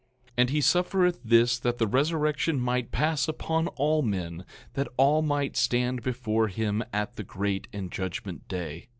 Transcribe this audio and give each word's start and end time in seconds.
9:22 0.29 0.33
And 0.39 0.49
he 0.49 0.61
suffereth 0.61 1.19
this 1.23 1.59
that 1.59 1.77
the 1.77 1.85
resurrection 1.85 2.59
might 2.59 2.91
pass 2.91 3.27
upon 3.27 3.67
all 3.67 4.01
men, 4.01 4.45
that 4.73 4.87
all 4.97 5.21
might 5.21 5.55
stand 5.55 6.01
before 6.01 6.47
him 6.47 6.83
at 6.91 7.17
the 7.17 7.23
great 7.23 7.67
and 7.71 7.91
judgment 7.91 8.47
day. 8.47 8.87